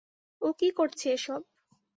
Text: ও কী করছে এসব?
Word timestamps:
ও 0.41 0.47
কী 0.59 0.67
করছে 0.71 1.05
এসব? 1.11 1.41